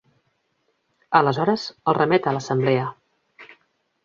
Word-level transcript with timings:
Aleshores, 1.19 1.67
el 1.93 1.99
remet 2.01 2.27
a 2.27 2.35
l'Assemblea. 2.37 2.89